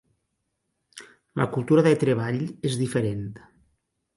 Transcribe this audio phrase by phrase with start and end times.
[1.41, 3.25] La cultura de treball es diferent.